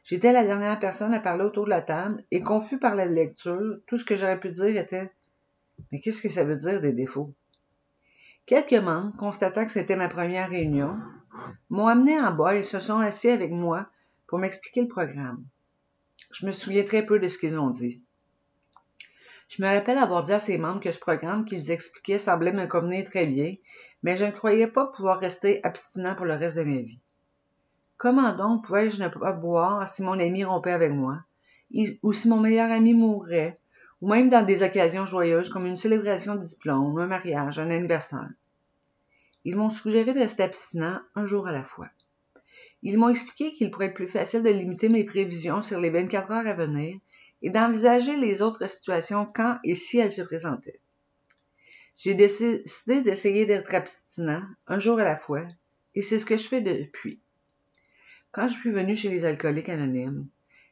J'étais 0.04 0.32
la 0.32 0.44
dernière 0.44 0.80
personne 0.80 1.14
à 1.16 1.20
parler 1.20 1.44
autour 1.44 1.66
de 1.66 1.72
la 1.72 1.82
table 1.82 2.24
et 2.30 2.42
confus 2.42 2.78
par 2.78 2.94
la 2.94 3.06
lecture, 3.06 3.80
tout 3.88 3.98
ce 3.98 4.06
que 4.06 4.16
j'aurais 4.16 4.40
pu 4.40 4.50
dire 4.50 4.78
était 4.78 5.12
Mais 5.92 6.00
qu'est-ce 6.00 6.22
que 6.22 6.30
ça 6.30 6.44
veut 6.44 6.58
dire 6.58 6.82
des 6.82 6.94
défauts? 6.94 7.34
Quelques 8.46 8.74
membres, 8.74 9.16
constatant 9.18 9.66
que 9.66 9.72
c'était 9.72 9.96
ma 9.96 10.10
première 10.10 10.50
réunion, 10.50 10.98
m'ont 11.70 11.88
amené 11.88 12.20
en 12.20 12.32
bas 12.32 12.56
et 12.56 12.64
se 12.64 12.80
sont 12.80 13.00
assis 13.00 13.30
avec 13.30 13.52
moi 13.52 13.88
pour 14.28 14.40
m'expliquer 14.40 14.82
le 14.82 14.88
programme. 14.88 15.44
Je 16.32 16.46
me 16.46 16.52
souviens 16.52 16.84
très 16.84 17.06
peu 17.06 17.20
de 17.20 17.28
ce 17.28 17.38
qu'ils 17.38 17.58
ont 17.58 17.70
dit. 17.70 18.02
Je 19.50 19.64
me 19.64 19.68
rappelle 19.68 19.98
avoir 19.98 20.24
dit 20.24 20.32
à 20.32 20.40
ces 20.40 20.58
membres 20.58 20.82
que 20.82 20.92
ce 20.92 21.00
programme 21.00 21.46
qu'ils 21.46 21.72
expliquaient 21.72 22.20
semblait 22.20 22.54
me 22.54 22.68
convenir 22.68 23.04
très 23.06 23.26
bien, 23.26 23.56
mais 24.04 24.16
je 24.16 24.26
ne 24.26 24.32
croyais 24.32 24.68
pas 24.68 24.88
pouvoir 24.88 25.20
rester 25.20 25.64
abstinent 25.64 26.16
pour 26.16 26.26
le 26.26 26.36
reste 26.36 26.58
de 26.58 26.64
ma 26.64 26.82
vie. 26.82 27.00
Comment 27.98 28.36
donc 28.36 28.66
pouvais-je 28.66 29.02
ne 29.02 29.10
pas 29.10 29.34
boire 29.34 29.88
si 29.88 30.04
mon 30.04 30.20
ami 30.20 30.44
rompait 30.44 30.72
avec 30.72 30.92
moi, 30.92 31.24
ou 32.04 32.14
si 32.14 32.30
mon 32.30 32.40
meilleur 32.40 32.72
ami 32.72 32.94
mourrait, 32.94 33.59
ou 34.02 34.10
même 34.10 34.30
dans 34.30 34.46
des 34.46 34.64
occasions 34.64 35.06
joyeuses 35.06 35.50
comme 35.50 35.66
une 35.66 35.78
célébration 35.78 36.36
de 36.36 36.42
diplôme, 36.42 36.98
un 36.98 37.08
mariage, 37.08 37.60
un 37.60 37.70
anniversaire? 37.70 38.30
Ils 39.46 39.56
m'ont 39.56 39.70
suggéré 39.70 40.14
de 40.14 40.20
rester 40.20 40.44
abstinent 40.44 41.02
un 41.16 41.26
jour 41.26 41.48
à 41.48 41.52
la 41.52 41.64
fois. 41.64 41.90
Ils 42.82 42.98
m'ont 42.98 43.10
expliqué 43.10 43.52
qu'il 43.52 43.72
pourrait 43.72 43.88
être 43.88 43.94
plus 43.94 44.08
facile 44.08 44.44
de 44.44 44.50
limiter 44.50 44.90
mes 44.90 45.04
prévisions 45.04 45.62
sur 45.62 45.80
les 45.80 45.90
24 45.90 46.32
heures 46.32 46.48
à 46.48 46.54
venir 46.54 46.98
et 47.42 47.50
d'envisager 47.50 48.16
les 48.16 48.42
autres 48.42 48.68
situations 48.68 49.26
quand 49.26 49.58
et 49.64 49.76
si 49.76 49.98
elles 49.98 50.12
se 50.12 50.22
présentaient. 50.22 50.80
J'ai 51.98 52.14
décidé 52.14 53.02
d'essayer 53.02 53.46
d'être 53.46 53.74
abstinent 53.74 54.46
un 54.68 54.80
jour 54.80 55.00
à 55.00 55.04
la 55.04 55.18
fois, 55.18 55.46
et 55.96 56.02
c'est 56.02 56.20
ce 56.20 56.26
que 56.26 56.38
je 56.38 56.48
fais 56.48 56.62
depuis. 56.62 57.20
Quand 58.32 58.48
je 58.48 58.54
suis 58.54 58.72
venu 58.72 58.96
chez 58.96 59.10
les 59.10 59.26
alcooliques 59.26 59.70
anonymes, 59.70 60.28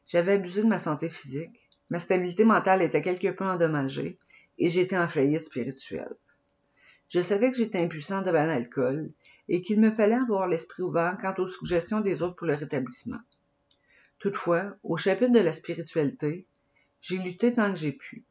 j'avais 0.06 0.32
abusé 0.32 0.62
de 0.62 0.68
ma 0.68 0.78
santé 0.78 1.10
physique, 1.10 1.67
ma 1.90 1.98
stabilité 1.98 2.44
mentale 2.44 2.82
était 2.82 3.02
quelque 3.02 3.28
peu 3.28 3.44
endommagée, 3.44 4.18
et 4.58 4.70
j'étais 4.70 4.98
en 4.98 5.08
faillite 5.08 5.42
spirituelle. 5.42 6.14
Je 7.08 7.22
savais 7.22 7.50
que 7.50 7.56
j'étais 7.56 7.80
impuissant 7.80 8.22
devant 8.22 8.44
l'alcool 8.44 9.10
et 9.48 9.62
qu'il 9.62 9.80
me 9.80 9.90
fallait 9.90 10.14
avoir 10.14 10.46
l'esprit 10.46 10.82
ouvert 10.82 11.16
quant 11.20 11.34
aux 11.38 11.46
suggestions 11.46 12.00
des 12.00 12.22
autres 12.22 12.36
pour 12.36 12.46
le 12.46 12.54
rétablissement. 12.54 13.20
Toutefois, 14.18 14.76
au 14.82 14.96
chapitre 14.96 15.32
de 15.32 15.38
la 15.38 15.52
spiritualité, 15.52 16.46
j'ai 17.00 17.18
lutté 17.18 17.54
tant 17.54 17.72
que 17.72 17.78
j'ai 17.78 17.92
pu. 17.92 18.24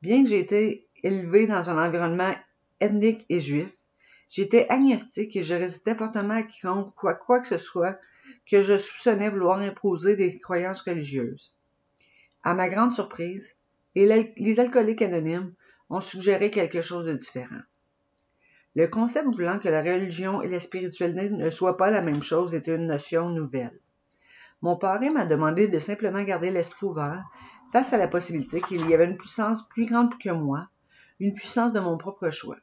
Bien 0.00 0.24
que 0.24 0.30
j'ai 0.30 0.40
été 0.40 0.88
élevé 1.02 1.46
dans 1.46 1.70
un 1.70 1.86
environnement 1.86 2.34
ethnique 2.80 3.24
et 3.28 3.38
juif, 3.38 3.70
j'étais 4.28 4.66
agnostique 4.68 5.36
et 5.36 5.42
je 5.44 5.54
résistais 5.54 5.94
fortement 5.94 6.34
à 6.34 6.42
quiconque, 6.42 6.94
quoi, 6.94 7.14
quoi 7.14 7.40
que 7.40 7.46
ce 7.46 7.58
soit, 7.58 7.98
que 8.50 8.62
je 8.62 8.76
soupçonnais 8.76 9.30
vouloir 9.30 9.58
imposer 9.58 10.16
des 10.16 10.40
croyances 10.40 10.80
religieuses. 10.80 11.54
À 12.44 12.54
ma 12.54 12.68
grande 12.68 12.92
surprise, 12.92 13.54
les 13.94 14.60
alcooliques 14.60 15.02
anonymes 15.02 15.54
ont 15.90 16.00
suggéré 16.00 16.50
quelque 16.50 16.82
chose 16.82 17.06
de 17.06 17.12
différent. 17.12 17.60
Le 18.74 18.88
concept 18.88 19.26
voulant 19.26 19.58
que 19.58 19.68
la 19.68 19.82
religion 19.82 20.40
et 20.40 20.48
la 20.48 20.58
spiritualité 20.58 21.30
ne 21.30 21.50
soient 21.50 21.76
pas 21.76 21.90
la 21.90 22.00
même 22.00 22.22
chose 22.22 22.54
était 22.54 22.74
une 22.74 22.86
notion 22.86 23.28
nouvelle. 23.28 23.78
Mon 24.62 24.76
parrain 24.76 25.12
m'a 25.12 25.26
demandé 25.26 25.68
de 25.68 25.78
simplement 25.78 26.22
garder 26.22 26.50
l'esprit 26.50 26.86
ouvert 26.86 27.22
face 27.72 27.92
à 27.92 27.98
la 27.98 28.08
possibilité 28.08 28.60
qu'il 28.60 28.88
y 28.88 28.94
avait 28.94 29.10
une 29.10 29.18
puissance 29.18 29.68
plus 29.68 29.86
grande 29.86 30.18
que 30.18 30.30
moi, 30.30 30.68
une 31.20 31.34
puissance 31.34 31.72
de 31.72 31.80
mon 31.80 31.98
propre 31.98 32.30
choix. 32.30 32.58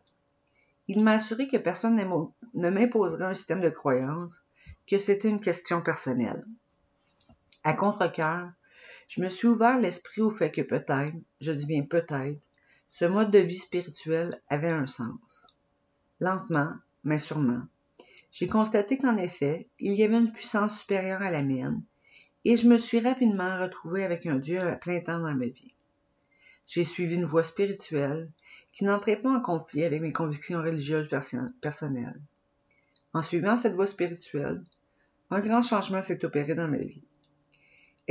Il 0.88 1.04
m'a 1.04 1.14
assuré 1.14 1.48
que 1.48 1.58
personne 1.58 1.96
ne 1.96 2.70
m'imposerait 2.70 3.26
un 3.26 3.34
système 3.34 3.62
de 3.62 3.70
croyance, 3.70 4.42
que 4.88 4.98
c'était 4.98 5.30
une 5.30 5.40
question 5.40 5.82
personnelle. 5.82 6.44
À 7.64 7.74
contre-cœur, 7.74 8.50
je 9.10 9.22
me 9.22 9.28
suis 9.28 9.48
ouvert 9.48 9.80
l'esprit 9.80 10.22
au 10.22 10.30
fait 10.30 10.52
que 10.52 10.62
peut-être, 10.62 11.16
je 11.42 11.52
dis 11.52 11.66
bien 11.66 11.84
peut-être, 11.84 12.40
ce 12.92 13.06
mode 13.06 13.32
de 13.32 13.40
vie 13.40 13.58
spirituel 13.58 14.40
avait 14.50 14.70
un 14.70 14.86
sens. 14.86 15.48
Lentement, 16.20 16.76
mais 17.04 17.18
sûrement, 17.18 17.64
j'ai 18.32 18.48
constaté 18.48 19.00
qu'en 19.00 19.18
effet, 19.18 19.68
il 19.80 19.96
y 19.96 20.04
avait 20.04 20.20
une 20.20 20.32
puissance 20.32 20.80
supérieure 20.80 21.24
à 21.24 21.32
la 21.32 21.42
mienne, 21.42 21.82
et 22.46 22.56
je 22.56 22.68
me 22.68 22.78
suis 22.78 23.00
rapidement 23.00 23.60
retrouvé 23.60 24.04
avec 24.04 24.28
un 24.28 24.38
Dieu 24.38 24.60
à 24.60 24.76
plein 24.76 25.00
temps 25.02 25.20
dans 25.20 25.34
ma 25.34 25.48
vie. 25.48 25.74
J'ai 26.68 26.84
suivi 26.84 27.16
une 27.16 27.26
voie 27.26 27.44
spirituelle 27.44 28.30
qui 28.74 28.84
n'entrait 28.84 29.20
pas 29.20 29.32
en 29.32 29.42
conflit 29.42 29.84
avec 29.84 30.04
mes 30.04 30.14
convictions 30.14 30.62
religieuses 30.62 31.10
personnelles. 31.62 32.22
En 33.14 33.24
suivant 33.24 33.58
cette 33.58 33.74
voie 33.74 33.88
spirituelle, 33.88 34.62
un 35.32 35.40
grand 35.40 35.64
changement 35.64 36.04
s'est 36.04 36.24
opéré 36.24 36.54
dans 36.54 36.68
ma 36.68 36.78
vie. 36.78 37.02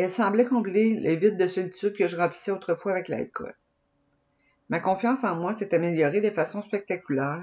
Elle 0.01 0.11
semblait 0.11 0.45
combler 0.45 0.95
le 0.95 1.17
vide 1.17 1.37
de 1.37 1.49
solitude 1.49 1.93
que 1.93 2.07
je 2.07 2.17
remplissais 2.17 2.53
autrefois 2.53 2.93
avec 2.93 3.09
l'alcool. 3.09 3.57
Ma 4.69 4.79
confiance 4.79 5.25
en 5.25 5.35
moi 5.35 5.53
s'est 5.53 5.75
améliorée 5.75 6.21
de 6.21 6.31
façon 6.31 6.63
spectaculaire 6.63 7.43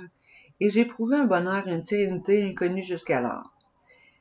et 0.61 0.69
j'ai 0.69 0.81
éprouvé 0.81 1.17
un 1.17 1.25
bonheur 1.25 1.67
et 1.67 1.73
une 1.73 1.81
sérénité 1.81 2.45
inconnus 2.45 2.85
jusqu'alors. 2.85 3.51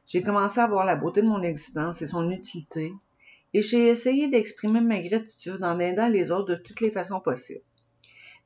J'ai 0.09 0.21
commencé 0.21 0.59
à 0.59 0.67
voir 0.67 0.85
la 0.85 0.97
beauté 0.97 1.23
de 1.23 1.29
mon 1.29 1.43
existence 1.43 2.03
et 2.03 2.07
son 2.07 2.29
utilité, 2.29 2.93
et 3.53 3.63
j'ai 3.63 3.87
essayé 3.87 4.29
d'exprimer 4.29 4.81
ma 4.81 5.01
gratitude 5.01 5.63
en 5.63 5.79
aidant 5.79 6.09
les 6.09 6.33
autres 6.33 6.57
de 6.57 6.57
toutes 6.57 6.81
les 6.81 6.91
façons 6.91 7.21
possibles. 7.21 7.63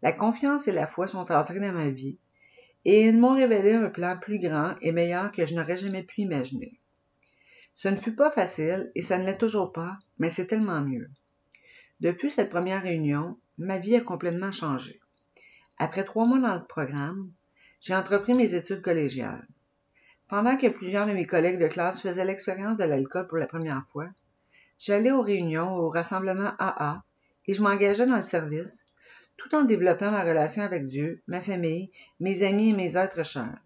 La 0.03 0.13
confiance 0.13 0.69
et 0.69 0.73
la 0.73 0.87
foi 0.87 1.07
sont 1.07 1.33
entrées 1.33 1.61
dans 1.61 1.73
ma 1.73 1.89
vie, 1.89 2.19
et 2.85 3.05
ils 3.05 3.17
m'ont 3.17 3.35
révélé 3.35 3.73
un 3.73 3.89
plan 3.89 4.19
plus 4.21 4.39
grand 4.39 4.75
et 4.83 4.93
meilleur 4.93 5.33
que 5.33 5.47
je 5.47 5.55
n'aurais 5.55 5.79
jamais 5.79 6.03
pu 6.03 6.21
imaginer. 6.21 6.78
Ce 7.81 7.87
ne 7.87 7.95
fut 7.95 8.17
pas 8.17 8.33
facile, 8.33 8.91
et 8.97 9.03
ça 9.03 9.19
ne 9.19 9.25
l'est 9.25 9.39
toujours 9.39 9.73
pas, 9.73 10.01
mais 10.19 10.31
c'est 10.31 10.49
tellement 10.49 10.81
mieux. 10.81 11.09
Depuis 12.01 12.29
cette 12.29 12.51
première 12.51 12.83
réunion, 12.83 13.39
ma 13.57 13.79
vie 13.79 13.95
a 13.95 14.01
complètement 14.01 14.51
changé. 14.51 14.99
Après 15.79 16.03
trois 16.03 16.27
mois 16.27 16.41
dans 16.41 16.57
le 16.57 16.65
programme, 16.65 17.31
j'ai 17.81 17.95
entrepris 17.95 18.35
mes 18.35 18.55
études 18.55 18.83
collégiales. 18.83 19.47
Pendant 20.27 20.57
que 20.57 20.67
plusieurs 20.67 21.07
de 21.07 21.13
mes 21.13 21.29
collègues 21.29 21.61
de 21.61 21.69
classe 21.69 22.03
faisaient 22.03 22.25
l'expérience 22.25 22.77
de 22.79 22.83
l'alcool 22.83 23.29
pour 23.29 23.39
la 23.39 23.47
première 23.47 23.87
fois, 23.93 24.09
j'allais 24.81 25.13
aux 25.13 25.23
réunions, 25.23 25.77
aux 25.77 25.89
rassemblements 25.89 26.55
AA, 26.59 27.05
et 27.47 27.53
je 27.53 27.63
m'engageais 27.63 28.07
dans 28.07 28.17
le 28.17 28.23
service, 28.23 28.85
tout 29.37 29.55
en 29.55 29.63
développant 29.63 30.11
ma 30.11 30.25
relation 30.25 30.65
avec 30.65 30.85
Dieu, 30.87 31.23
ma 31.29 31.41
famille, 31.41 31.93
mes 32.19 32.43
amis 32.43 32.71
et 32.71 32.77
mes 32.77 32.97
êtres 32.97 33.25
chers. 33.25 33.63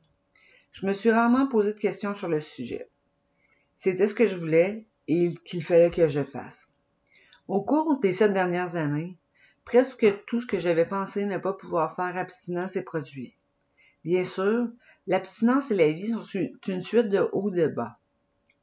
Je 0.73 0.85
me 0.85 0.93
suis 0.93 1.11
rarement 1.11 1.47
posé 1.47 1.73
de 1.73 1.79
questions 1.79 2.15
sur 2.15 2.29
le 2.29 2.41
sujet. 2.41 2.91
C'était 3.75 4.07
ce 4.07 4.15
que 4.15 4.27
je 4.27 4.37
voulais 4.37 4.87
et 5.09 5.33
qu'il 5.45 5.65
fallait 5.65 5.91
que 5.91 6.09
je 6.09 6.23
fasse. 6.23 6.69
Au 7.49 7.63
cours 7.63 7.99
des 8.01 8.13
sept 8.13 8.33
dernières 8.33 8.77
années, 8.77 9.17
presque 9.65 10.07
tout 10.27 10.41
ce 10.41 10.47
que 10.47 10.59
j'avais 10.59 10.87
pensé 10.87 11.27
ne 11.27 11.39
pas 11.39 11.53
pouvoir 11.53 11.97
faire 11.97 12.17
abstinent 12.17 12.69
s'est 12.69 12.85
produit. 12.85 13.35
Bien 14.05 14.25
sûr, 14.25 14.69
L'abstinence 15.09 15.73
et 15.73 15.75
la 15.75 15.91
vie 15.91 16.11
sont 16.11 16.23
une 16.69 16.83
suite 16.83 17.09
de 17.09 17.29
hauts 17.33 17.53
et 17.53 17.63
de 17.63 17.67
bas. 17.67 17.99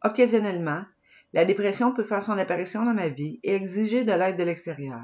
Occasionnellement, 0.05 0.85
la 1.33 1.43
dépression 1.43 1.93
peut 1.93 2.03
faire 2.03 2.23
son 2.23 2.37
apparition 2.37 2.85
dans 2.85 2.93
ma 2.93 3.09
vie 3.09 3.41
et 3.43 3.53
exiger 3.53 4.05
de 4.05 4.13
l'aide 4.13 4.37
de 4.37 4.43
l'extérieur. 4.43 5.01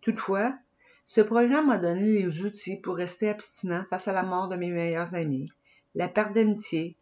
Toutefois, 0.00 0.56
ce 1.04 1.20
programme 1.20 1.66
m'a 1.66 1.76
donné 1.76 2.22
les 2.22 2.40
outils 2.40 2.80
pour 2.80 2.96
rester 2.96 3.28
abstinent 3.28 3.84
face 3.90 4.08
à 4.08 4.14
la 4.14 4.22
mort 4.22 4.48
de 4.48 4.56
mes 4.56 4.70
meilleurs 4.70 5.14
amis, 5.14 5.52
la 5.94 6.08
perte 6.08 6.32
d'amitié 6.32 6.96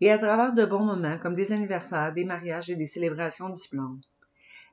et 0.00 0.10
à 0.10 0.18
travers 0.18 0.52
de 0.52 0.64
bons 0.64 0.84
moments 0.84 1.18
comme 1.18 1.34
des 1.34 1.52
anniversaires, 1.52 2.12
des 2.12 2.24
mariages 2.24 2.70
et 2.70 2.76
des 2.76 2.86
célébrations 2.86 3.50
de 3.50 3.56
diplôme. 3.56 4.00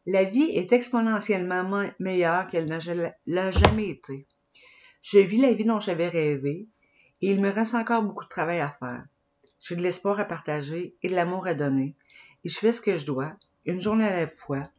La 0.06 0.24
vie 0.24 0.52
est 0.52 0.72
exponentiellement 0.72 1.90
meilleure 2.00 2.48
qu'elle 2.48 2.68
n'a 2.68 3.52
jamais 3.52 3.90
été. 3.90 4.28
Je 5.02 5.20
vis 5.20 5.42
la 5.42 5.54
vie 5.54 5.66
dont 5.66 5.80
j'avais 5.80 6.10
rêvé 6.10 6.68
et 7.22 7.32
il 7.32 7.42
me 7.42 7.50
reste 7.50 7.74
encore 7.74 8.04
beaucoup 8.04 8.24
de 8.24 8.30
travail 8.30 8.60
à 8.60 8.76
faire. 8.80 9.04
J'ai 9.60 9.76
de 9.76 9.82
l'espoir 9.82 10.20
à 10.20 10.26
partager 10.26 10.96
et 11.02 11.10
de 11.10 11.16
l'amour 11.16 11.48
à 11.48 11.56
donner, 11.56 11.96
et 12.44 12.50
je 12.50 12.60
fais 12.60 12.72
ce 12.72 12.82
que 12.82 12.98
je 12.98 13.06
dois, 13.06 13.34
une 13.66 13.80
journée 13.80 14.06
à 14.06 14.20
la 14.20 14.28
fois, 14.28 14.70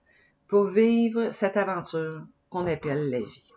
pour 0.47 0.67
vivre 0.67 1.33
cette 1.33 1.57
aventure 1.57 2.23
qu'on 2.51 2.69
appelle 2.69 3.11
la 3.11 3.19
vie. 3.19 3.53